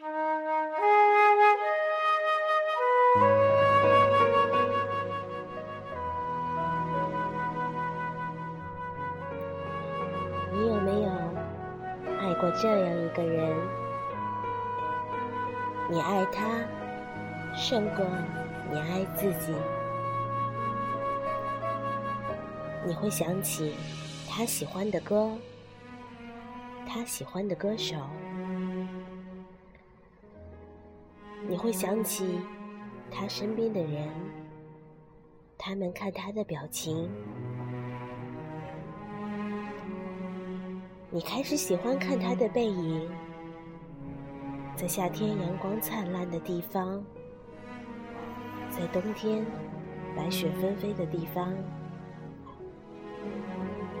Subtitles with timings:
[0.00, 0.04] 你
[10.68, 11.10] 有没有
[12.20, 13.56] 爱过这样一个人？
[15.90, 16.64] 你爱他
[17.56, 18.06] 胜过
[18.70, 19.52] 你爱自己。
[22.86, 23.74] 你会想起
[24.30, 25.32] 他喜欢的歌，
[26.86, 27.96] 他喜欢的歌手。
[31.48, 32.38] 你会想起
[33.10, 34.06] 他身边的人，
[35.56, 37.10] 他们看他的表情。
[41.10, 43.10] 你开始喜欢看他的背影，
[44.76, 47.02] 在夏天阳光灿烂的地方，
[48.68, 49.42] 在冬天
[50.14, 51.50] 白雪纷飞的地方。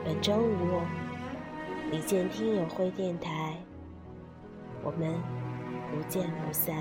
[0.04, 0.82] 本周五，
[1.90, 3.56] 李健听友会电台，
[4.84, 5.14] 我们
[5.90, 6.76] 不见不散。